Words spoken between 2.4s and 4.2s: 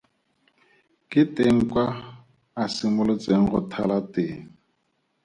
a simolotseng go thala